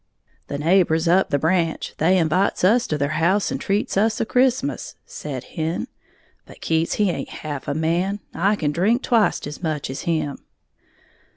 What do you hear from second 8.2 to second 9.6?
I can drink twict